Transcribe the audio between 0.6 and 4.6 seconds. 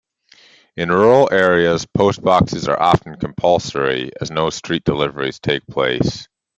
In rural areas Post Boxes are often compulsory as no